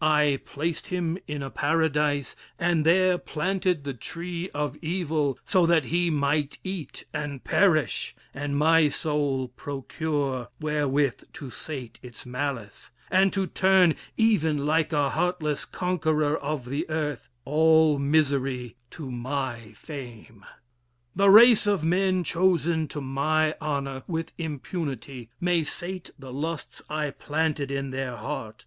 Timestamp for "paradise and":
1.50-2.86